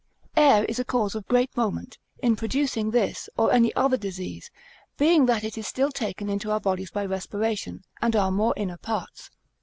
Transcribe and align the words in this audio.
Air 0.35 0.65
is 0.65 0.79
a 0.79 0.83
cause 0.83 1.13
of 1.13 1.27
great 1.27 1.55
moment, 1.55 1.99
in 2.23 2.35
producing 2.35 2.89
this, 2.89 3.29
or 3.37 3.53
any 3.53 3.71
other 3.75 3.97
disease, 3.97 4.49
being 4.97 5.27
that 5.27 5.43
it 5.43 5.59
is 5.59 5.67
still 5.67 5.91
taken 5.91 6.27
into 6.27 6.49
our 6.49 6.59
bodies 6.59 6.89
by 6.89 7.05
respiration, 7.05 7.83
and 8.01 8.15
our 8.15 8.31
more 8.31 8.55
inner 8.57 8.77
parts. 8.77 9.29